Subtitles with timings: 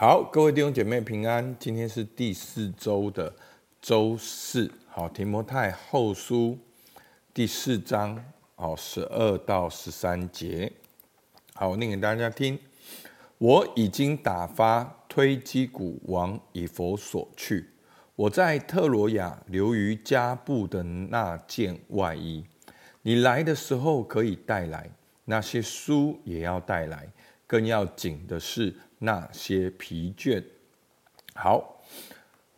[0.00, 1.54] 好，各位弟兄姐妹平安。
[1.58, 3.30] 今天是第四周的
[3.82, 4.72] 周四。
[4.88, 6.58] 好，提摩太后书
[7.34, 8.24] 第四章，
[8.54, 10.72] 好，十二到十三节。
[11.52, 12.58] 好，我念给大家听。
[13.36, 17.68] 我已经打发推基古往以弗所去。
[18.16, 22.42] 我在特罗亚留于加布的那件外衣，
[23.02, 24.80] 你来的时候可以带来；
[25.26, 27.06] 那些书也要带来。
[27.50, 28.72] 更要紧的是。
[29.02, 30.44] 那些疲倦，
[31.34, 31.80] 好，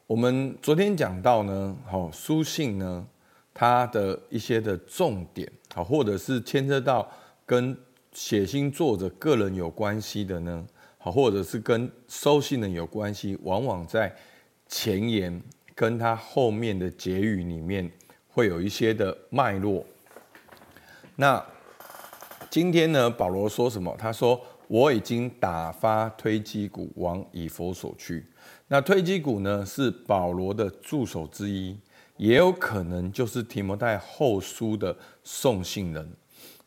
[0.09, 3.07] 我们昨天讲到呢，好书信呢，
[3.55, 7.09] 它的一些的重点，好，或者是牵涉到
[7.47, 7.79] 跟
[8.11, 10.67] 写信作者个人有关系的呢，
[10.98, 14.12] 好，或者是跟收信人有关系，往往在
[14.67, 15.41] 前言
[15.77, 17.89] 跟他后面的结语里面
[18.27, 19.87] 会有一些的脉络。
[21.15, 21.41] 那
[22.51, 23.95] 今天呢，保罗说什么？
[23.97, 24.45] 他说。
[24.73, 28.25] 我已经打发推基古往以弗所去。
[28.69, 31.77] 那推基古呢，是保罗的助手之一，
[32.17, 36.11] 也有可能就是提摩太后书的送信人。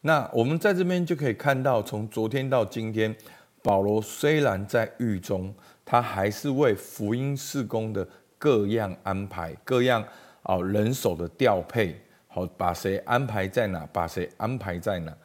[0.01, 3.15] 那我们在这边就可以看到，从昨天到今天，
[3.63, 5.51] 保罗虽然在狱中，
[5.83, 10.05] 他还是为福音事工的各样安排、各样
[10.43, 15.17] 啊人手的调配，好，把谁安排在哪，把谁安排在哪。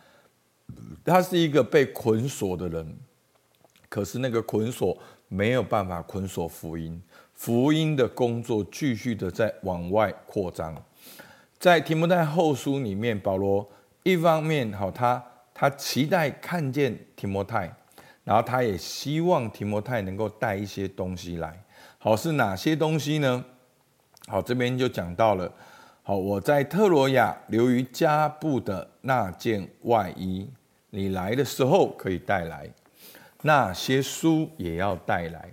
[1.04, 2.96] 他是一个被捆锁的人，
[3.88, 4.96] 可是那个捆锁
[5.28, 7.00] 没有办法捆锁福音，
[7.34, 10.74] 福音的工作继续的在往外扩张。
[11.58, 13.68] 在提摩太后书里面，保罗
[14.02, 17.74] 一方面好，他他期待看见提摩太，
[18.24, 21.62] 然后他也希望提摩太能够带一些东西来。
[21.98, 23.44] 好，是哪些东西呢？
[24.26, 25.52] 好，这边就讲到了。
[26.02, 30.48] 好，我在特罗亚留于加布的那件外衣。
[30.90, 32.68] 你来的时候可以带来，
[33.42, 35.50] 那些书也要带来，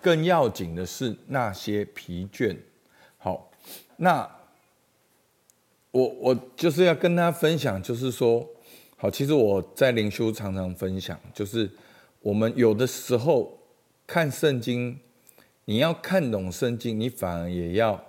[0.00, 2.56] 更要紧的是那些疲倦。
[3.18, 3.50] 好，
[3.96, 4.28] 那
[5.90, 8.46] 我我就是要跟他分享，就是说，
[8.96, 11.70] 好，其实我在灵修常常分享，就是
[12.20, 13.58] 我们有的时候
[14.06, 14.98] 看圣经，
[15.64, 18.02] 你要看懂圣经，你反而也要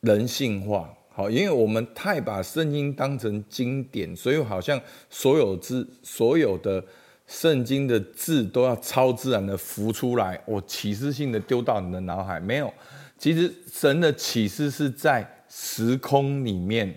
[0.00, 0.94] 人性化。
[1.18, 4.80] 好，因为我们太把圣经当成经典，所以好像
[5.10, 6.80] 所有字、所有的
[7.26, 12.38] 圣经的字都要超自然的浮出来，我启示性的丢到你的脑海。
[12.38, 12.72] 没有，
[13.18, 16.94] 其实神的启示是在时空里面，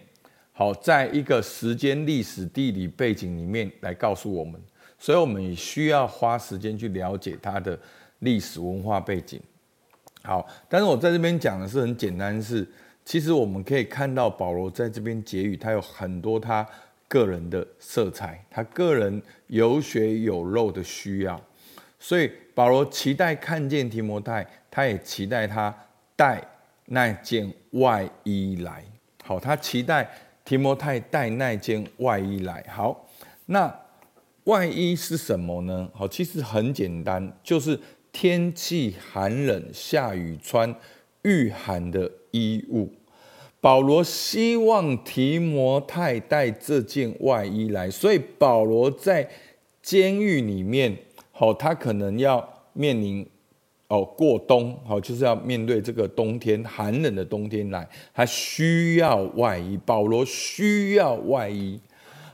[0.52, 4.62] 好，在一个时间、历史、地理背景里面来告诉我们，
[5.00, 7.76] 所以我们也需要花时间去了解它的
[8.20, 9.42] 历史文化背景。
[10.22, 12.68] 好，但是我在这边讲的是很简单是。
[13.04, 16.66] 其实我们可以看到保罗在这边结语，他有很多他
[17.08, 21.40] 个人的色彩，他个人有血有肉的需要，
[22.00, 25.76] 所以保罗期待看见提摩太，他也期待他
[26.16, 26.42] 带
[26.86, 28.84] 那件外衣来。
[29.24, 30.10] 好，他期待
[30.46, 32.64] 提摩太带那件外衣来。
[32.70, 33.08] 好，
[33.48, 33.74] 那
[34.46, 35.90] 外衣是什么呢？
[35.94, 37.80] 好，其实很简单，就是
[38.12, 40.74] 天气寒冷、下雨穿
[41.24, 42.92] 御寒的衣物，
[43.60, 49.30] 保罗希望提摩太带这件外衣来，所以保罗在
[49.82, 50.98] 监狱里面，
[51.32, 53.28] 好，他可能要面临
[53.88, 59.78] 哦过冬，好，就是要面对这个冬天寒冷的冬天来，他需要外衣。
[59.86, 61.80] 保罗需要外衣。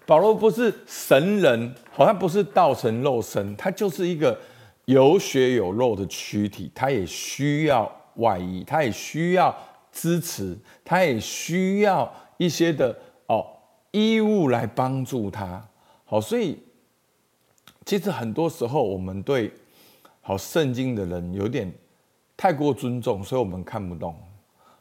[0.06, 4.40] 保罗不是神人，好像不是道成肉身，他就是一个
[4.86, 9.56] 有血有肉的躯体，他也需要外衣，他也需要。
[9.90, 10.56] 支持，
[10.86, 12.96] 他也需要一些的
[13.26, 13.44] 哦
[13.90, 15.66] 衣物来帮助他。
[16.06, 16.60] 好，所以
[17.84, 19.52] 其实很多时候我们对
[20.22, 21.74] 好圣经的人有点
[22.36, 24.16] 太过尊重，所以我们看不懂。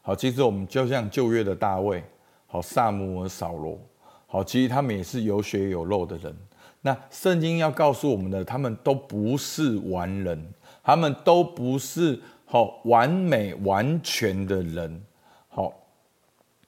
[0.03, 2.05] 好，其实我们就像旧约的大卫，
[2.47, 3.79] 好撒母耳、扫罗，
[4.27, 6.37] 好，其实他们也是有血有肉的人。
[6.83, 10.53] 那圣经要告诉我们的，他们都不是完人，
[10.83, 12.21] 他们都不是。
[12.48, 15.03] 好，完美完全的人，
[15.48, 15.72] 好，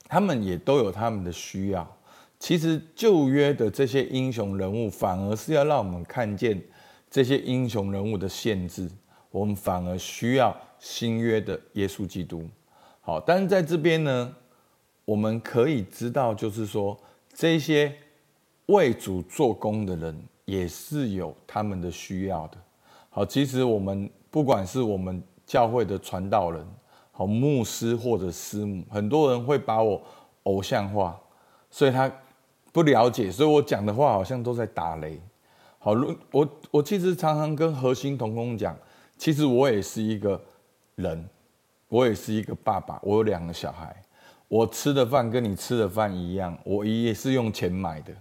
[0.08, 1.88] 他们也都有他们的需要。
[2.40, 6.60] 其实旧约的这些英雄人物，反而是要让我们看见
[7.08, 8.90] 这些英雄人物的限制。
[9.30, 12.44] 我们反而需要新约的耶稣基督。
[13.00, 14.34] 好，但是在这边呢，
[15.04, 16.98] 我们可以知道，就是说，
[17.32, 17.94] 这些
[18.66, 22.58] 为主做工的人，也是有他们的需要的。
[23.10, 25.22] 好，其实我们不管是我们。
[25.48, 26.62] 教会的传道人，
[27.10, 29.98] 好牧师或者师母，很多人会把我
[30.42, 31.18] 偶像化，
[31.70, 32.12] 所以他
[32.70, 35.18] 不了解，所以我讲的话好像都在打雷。
[35.78, 38.76] 好，如我我其实常常跟核心同工讲，
[39.16, 40.38] 其实我也是一个
[40.96, 41.26] 人，
[41.88, 43.96] 我也是一个爸爸，我有两个小孩，
[44.48, 48.12] 我吃的饭跟你吃的饭一样，我也是用钱买的。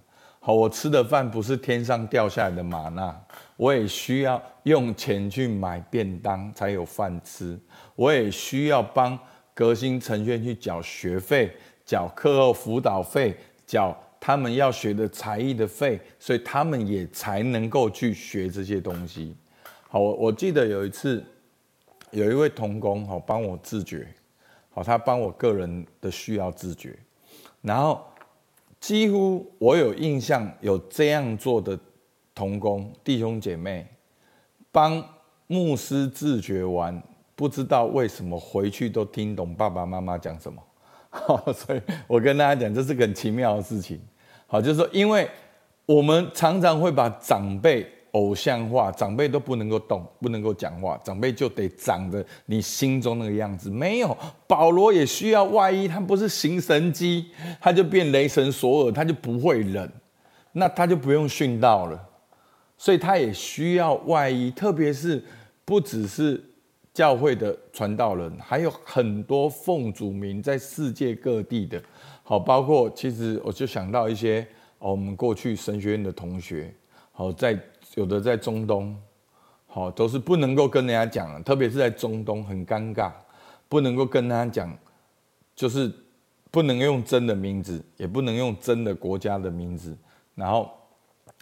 [0.48, 3.14] 好，我吃的饭不是天上掉下来的玛纳，
[3.58, 7.60] 我也需要用钱去买便当才有饭吃，
[7.98, 9.20] 我也需要帮
[9.54, 11.52] 革新成员去缴学费、
[11.84, 13.36] 缴课后辅导费、
[13.66, 13.94] 缴。
[14.22, 19.36] 他们要学的才艺的费，所以他们也才能够去学这些东西。
[19.90, 21.22] 好，我我记得有一次，
[22.12, 24.08] 有一位童工好帮我自觉，
[24.70, 26.98] 好，他帮我个人的需要自觉，
[27.62, 28.02] 然后
[28.88, 31.78] 几乎我有印象有这样做的
[32.34, 33.86] 童工弟兄姐妹，
[34.72, 35.04] 帮
[35.48, 37.04] 牧师自觉完，
[37.36, 40.64] 不知道为什么回去都听懂爸爸妈妈讲什么。
[41.10, 44.00] 好， 所以我跟大家讲，这是个很奇妙的事情。
[44.46, 45.30] 好，就是说，因为
[45.86, 47.86] 我们常常会把长辈
[48.18, 53.70] 偶像化，长辈都不能够动，不能够讲话，长辈就得长得你心中那个样子。
[53.70, 54.18] 没有，
[54.48, 57.28] 保罗也需要外衣，他不是行神迹，
[57.62, 59.90] 他就变雷神索尔，他就不会冷，
[60.54, 62.10] 那他就不用殉道了。
[62.78, 65.24] 所以他也需要外衣，特别是
[65.64, 66.44] 不只是。
[66.94, 71.80] 教会的传道人还有很多奉主名在世界各地的，
[72.24, 74.42] 好，包括其实我就想到一些
[74.80, 76.74] 哦我们过去神学院的同学，
[77.18, 77.60] 好，在
[77.96, 78.96] 有的在中东，
[79.66, 83.12] 好，都是不能够跟人家讲，特别是在中东很尴尬，
[83.68, 84.78] 不能够跟人家讲，
[85.56, 85.92] 就是
[86.52, 89.98] 不能用真的名字，也不能用真的国家的名字，
[90.36, 90.70] 然后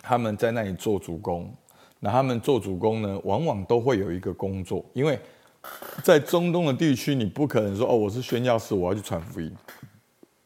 [0.02, 1.54] 他们在那里做主工，
[2.00, 5.20] 那他们做主工呢，往往都会有一个工作，因为。
[6.04, 9.52] 在中东的地区，你不可能说哦，我是宣教士，我要去传福音。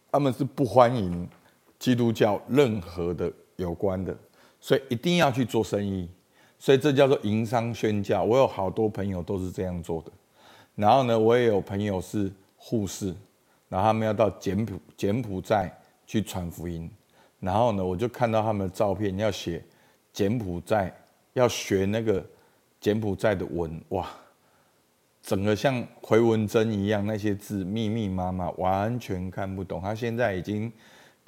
[0.09, 1.27] 他们是不欢迎
[1.77, 4.17] 基督教任何的有关的，
[4.59, 6.09] 所以一定要去做生意。
[6.57, 8.23] 所以这叫做营商宣教。
[8.23, 10.11] 我有好多朋友都是这样做的。
[10.75, 13.13] 然后呢，我也有朋友是护士，
[13.67, 15.71] 然后他们要到柬埔柬埔寨
[16.05, 16.89] 去传福音。
[17.39, 19.63] 然后呢，我就看到他们的照片，要写
[20.11, 20.93] 柬埔寨，
[21.33, 22.25] 要学那个
[22.81, 24.09] 柬埔寨的文，哇！
[25.21, 29.81] 整个像回文针一样，那些字密密麻麻，完全看不懂。
[29.81, 30.71] 他现在已经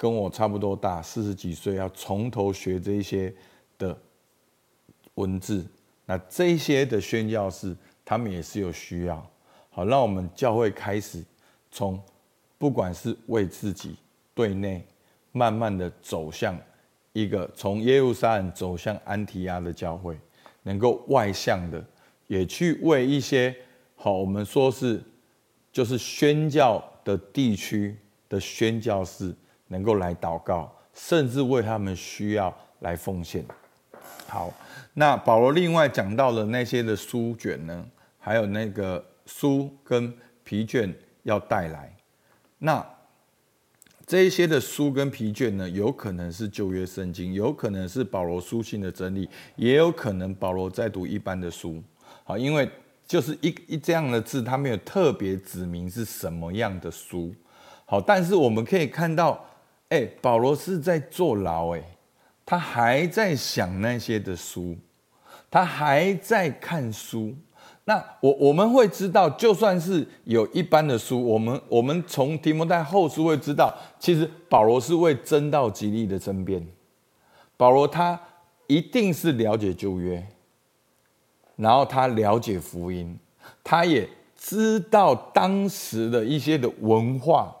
[0.02, 3.32] 跟我差不多大，四十几岁，要从头学这些
[3.78, 3.96] 的
[5.14, 5.64] 文字。
[6.04, 7.72] 那这些的宣教士，
[8.04, 9.24] 他们也是有需要。
[9.70, 11.24] 好，让我们教会开始
[11.70, 12.02] 从
[12.58, 13.94] 不管是为自己
[14.34, 14.84] 对内，
[15.30, 16.58] 慢慢的走向
[17.12, 20.18] 一个从耶路撒冷走向安提亚的教会，
[20.64, 21.80] 能够外向的
[22.26, 23.54] 也去为一些。
[23.94, 25.00] 好，我们说是，
[25.72, 27.96] 就是宣教的地区
[28.28, 29.32] 的宣教士
[29.72, 33.44] 能够来祷告，甚至为他们需要来奉献。
[34.28, 34.52] 好，
[34.94, 37.84] 那保罗另外讲到了那些的书卷呢，
[38.18, 40.14] 还有那个书跟
[40.44, 41.92] 皮卷要带来。
[42.58, 42.86] 那
[44.06, 51.82] 这一些的书跟皮卷呢，有可能是旧约圣经，有可能是保罗书信的真理，也有可能保罗在读一般的书。
[52.22, 52.70] 好，因为。
[53.04, 57.34] 就是一一这样的字，他没有特别指明是什么样的书。
[57.84, 59.44] 好，但是我们可以看到，
[59.92, 61.82] 哎，保罗是在坐牢，哎，
[62.46, 64.74] 他还在想那些的书，
[65.50, 67.34] 他还在看书。
[67.84, 76.66] 那我我们会知道，就算是有一般的书，我们我们从提摩太后书会知道，其实保罗是为真道吉利的争辩。
[77.58, 78.18] 保罗他
[78.66, 80.26] 一定是了解旧约。
[81.56, 83.16] 然后他了解福音，
[83.62, 87.54] 他也知道当时的一些的文化，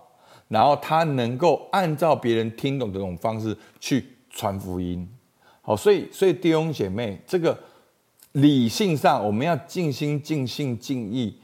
[0.52, 5.08] 然后他能够按照别人听懂的这种方式去传福音。
[5.62, 7.58] 好，所以所以弟兄姐妹，这个
[8.32, 11.34] 理性上我们要尽心尽性尽意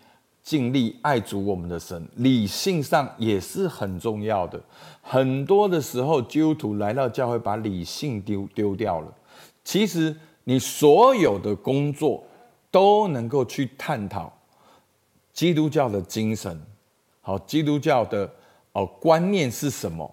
[0.42, 4.62] 尽力爱主我们的神，理性上也是很重要的。
[5.00, 9.12] 很多的时候，基督徒来到教会，把理性丢丢掉了。
[9.64, 12.22] 其实你所有的工作。
[12.70, 14.30] 都能够去探讨
[15.32, 16.60] 基督教的精神，
[17.22, 18.30] 好，基督教的
[18.78, 20.08] 哦观念是什么？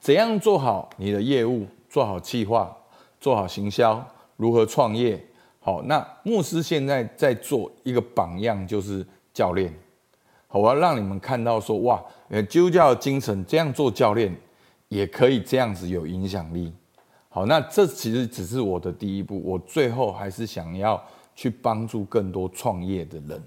[0.00, 1.66] 怎样做好你的业务？
[1.88, 2.76] 做好计划，
[3.20, 4.04] 做好行销，
[4.36, 5.22] 如何创业？
[5.60, 9.72] 好，那牧师现在在做一个榜样，就是教练。
[10.48, 12.02] 好，我要让你们看到说，哇，
[12.48, 14.34] 基督教的精神这样做教练
[14.88, 16.72] 也可以这样子有影响力。
[17.28, 21.00] 好，那这其实只是我的第一步，我最后还是想要。
[21.38, 23.40] 去帮助更多创业的人，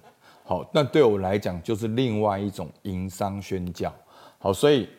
[0.45, 3.93] 好，那对我来讲就是另外一种营商宣教，
[4.43, 4.89] 好，所以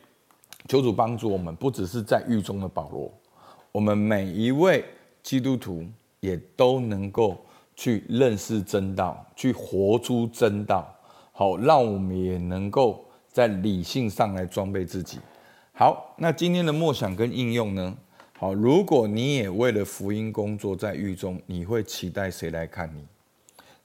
[0.68, 3.12] 求主帮助我们，不只是在狱中的保罗，
[3.72, 4.84] 我们每一位
[5.20, 5.84] 基督徒
[6.20, 7.44] 也都能够
[7.74, 10.96] 去认识真道，去活出真道。
[11.32, 15.18] 好，让我们也能够在理性上来装备自己。
[15.72, 17.96] 好，那今天的默想跟应用呢？
[18.38, 23.04] 好，如果你也为了福音工作在狱中，你会期待谁来看你？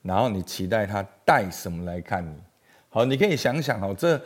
[0.04, 2.36] 然后你期待他带什么来看你？
[2.90, 4.22] 好，你可以想想哦，这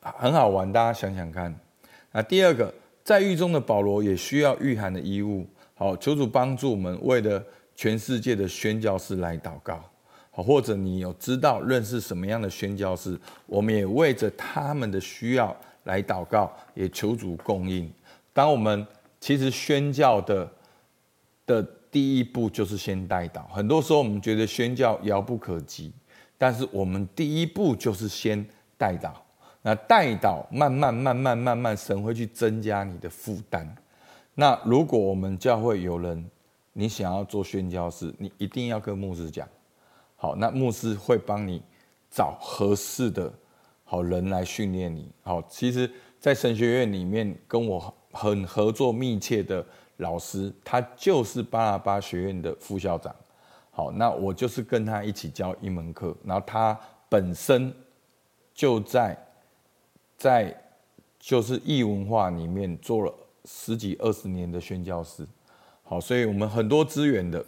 [0.00, 1.54] 很好玩，大家想想看。
[2.12, 2.72] 那第二个，
[3.02, 5.46] 在狱中的保罗也需要御寒的衣物。
[5.74, 7.42] 好，求主帮助我们，为了
[7.74, 9.82] 全世界的宣教士来祷告。
[10.30, 17.90] 好，或者你有知道认识什么样的宣教士，我们也为着他们的需要来祷告，也求主供应。
[18.32, 18.86] 当我们
[19.20, 20.50] 其实宣教的
[21.44, 23.46] 的第一步就是先带祷。
[23.48, 25.92] 很多时候我们觉得宣教遥不可及，
[26.38, 28.46] 但是我们第一步就是先
[28.78, 29.12] 带祷。
[29.62, 33.76] 那带到慢慢慢慢慢慢，神会去增加你的负担。
[34.34, 36.28] 那如果我们教会有人，
[36.72, 39.48] 你想要做宣教士，你一定要跟牧师讲。
[40.16, 41.62] 好，那牧师会帮你
[42.10, 43.32] 找合适的
[43.84, 45.10] 好人来训练你。
[45.22, 49.64] 好，其实，在神学院里面跟我很合作密切的
[49.98, 53.14] 老师，他就是巴拉巴学院的副校长。
[53.70, 56.78] 好，那我就是跟他一起教一门课，然后他
[57.08, 57.72] 本身
[58.54, 59.16] 就在
[60.22, 60.56] 在
[61.18, 63.12] 就是异文化里面做了
[63.44, 65.26] 十几二十年的宣教士。
[65.82, 67.44] 好，所以我们很多资源的。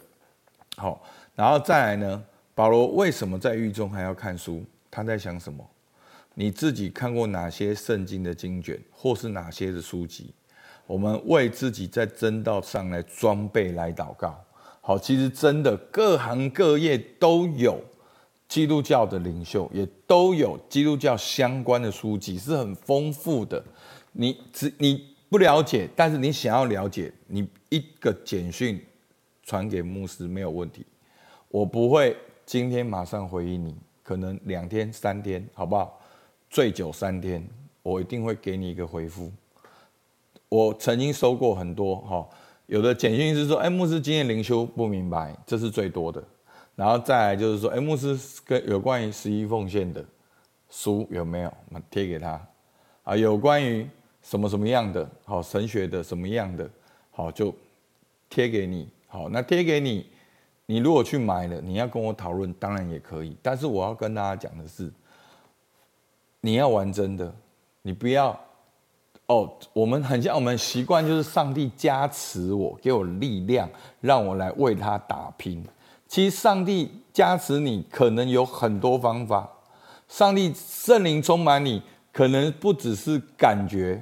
[0.75, 1.01] 好，
[1.35, 2.21] 然后再来呢？
[2.53, 4.61] 保罗为什么在狱中还要看书？
[4.91, 5.65] 他在想什么？
[6.33, 10.33] 你自己看过哪些圣经的经卷，或是哪些的书籍？
[10.85, 14.37] 我们为自己在真道上来装备来祷告。
[14.81, 17.79] 好，其实真的各行各业都有
[18.47, 23.63] 基督教的领袖，也都有基督教相关的书籍，是很丰富的。
[24.11, 28.81] 你只你不了解，但是你想要了解，你一个简讯
[29.43, 30.85] 传给牧师没有问题，
[31.49, 32.15] 我不会。
[32.45, 35.99] 今天马上回应你，可能两天三天，好不好？
[36.47, 37.43] 最久三天，
[37.81, 39.31] 我一定会给你一个回复。
[40.47, 42.29] 我曾经收过很多哈，
[42.67, 46.23] 有的简讯是说，哎，牧师今天灵修不明白，这是最多的。
[46.75, 50.03] 然后再来就是说，哎，牧师跟有关于十一奉献的
[50.69, 51.53] 书有没有？
[51.69, 52.39] 我们贴给他
[53.03, 53.87] 啊，有关于
[54.21, 56.69] 什么什么样的，好神学的什么样的，
[57.11, 57.55] 好就
[58.29, 58.89] 贴给你。
[59.07, 60.09] 好，那贴给你。
[60.67, 63.37] 你如果去买了，你要跟我讨论，当然也可以。
[63.41, 64.91] 但是我要跟大家讲的是，
[66.41, 67.31] 你要玩真的，
[67.83, 68.37] 你不要
[69.27, 69.53] 哦。
[69.73, 73.69] 我们很像我们习惯，就是上帝加持我，给我力量，
[74.01, 75.63] 让我来为他打拼。
[76.15, 79.49] 其实上帝加持你，可能有很多方法。
[80.07, 81.81] 上帝圣灵充满你，
[82.13, 84.01] 可能不只是感觉，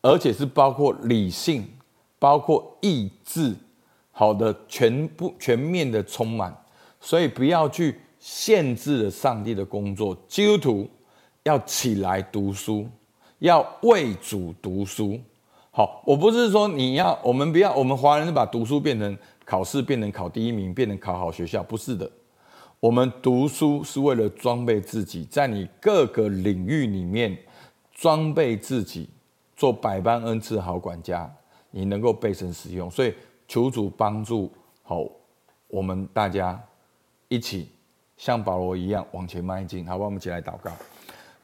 [0.00, 1.68] 而且是包括理性，
[2.18, 3.54] 包括意志。
[4.12, 6.56] 好的，全部全面的充满，
[7.02, 10.16] 所以不要去限制了上帝的工作。
[10.26, 10.88] 基督徒
[11.42, 12.88] 要起来读书，
[13.40, 15.20] 要为主读书。
[15.70, 19.14] 好，我不是说你要，我们不要，我们华人把读书变成
[19.46, 22.10] 考试，便能考第一名，便能考好学校，不是的。
[22.78, 27.34] 我们读书是为了装备自己，在你各个领域里面
[27.94, 29.08] 装备自己，
[29.56, 31.34] 做百般恩赐好管家，
[31.70, 33.14] 你能够被神使用，所以。
[33.48, 35.06] 求主帮助，好，
[35.68, 36.60] 我们大家
[37.28, 37.68] 一起
[38.16, 40.04] 像保罗一样往前迈进，好吧？
[40.04, 40.72] 我们一起来祷告。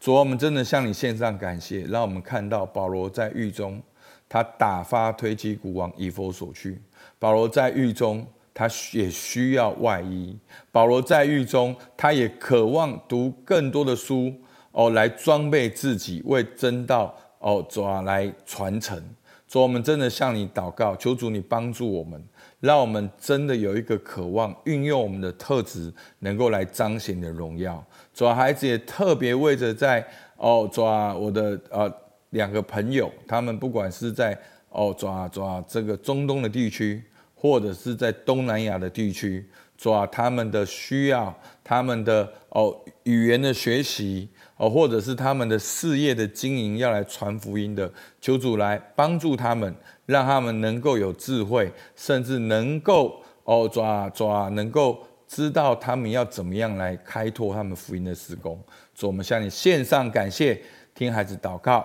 [0.00, 3.80] 主，我们真的向你献上感谢，让我们看到保罗在狱中，
[4.28, 6.82] 他打发推基古往以弗所去。
[7.18, 10.36] 保罗在狱中，他也需要外衣。
[10.70, 14.32] 保罗在狱中，他也渴望读更多的书
[14.72, 19.02] 哦，来装备自己，为真道哦，主啊，来传承。
[19.46, 22.22] 主，我们真的向你祷告，求主你帮助我们，
[22.60, 27.84] 让我们真的有一个渴望，运用我们的特质，能够来彰显你的荣耀。
[28.14, 30.06] 主啊，孩子也特别为着在
[30.36, 31.92] 哦，主啊，我的呃
[32.30, 34.38] 两个朋友，他们不管是在
[34.72, 37.02] 哦，抓抓，这个中东的地区，
[37.34, 42.74] 或者是在东南亚的地区，抓，他们的需要，他们的哦
[43.04, 44.28] 语言的学习。
[44.58, 49.74] 哦，或者是他们的事业的经营要来传福音的，求主来帮助他们，
[50.06, 58.62] 让他们能够有智慧，甚至能够哦抓抓，能够知道他们要怎么样来开拓他们福音的施工。
[58.94, 60.62] 主，我们向你献上感谢，
[60.94, 61.84] 听孩子祷告，